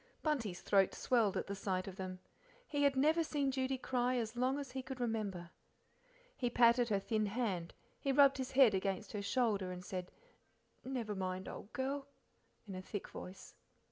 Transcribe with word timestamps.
Bunty's 0.23 0.61
throat 0.61 0.95
swelled 0.95 1.37
at 1.37 1.45
the 1.45 1.53
sight 1.53 1.87
of 1.87 1.95
them, 1.97 2.17
he 2.67 2.81
had 2.81 2.95
never 2.95 3.23
seen 3.23 3.51
Judy 3.51 3.77
cry 3.77 4.15
as 4.17 4.35
long 4.35 4.57
as 4.57 4.71
he 4.71 4.81
could 4.81 4.99
remember. 4.99 5.51
He 6.35 6.49
patted 6.49 6.89
her 6.89 6.99
thin 6.99 7.27
hand, 7.27 7.75
he 7.99 8.11
rubbed 8.11 8.39
his 8.39 8.53
head 8.53 8.73
against 8.73 9.11
her 9.11 9.21
shoulder, 9.21 9.71
and 9.71 9.85
said, 9.85 10.09
"Never 10.83 11.13
mind, 11.13 11.47
old 11.47 11.71
girl," 11.71 12.07
in 12.65 12.73
a 12.73 12.81
thick 12.81 13.09
voice. 13.09 13.53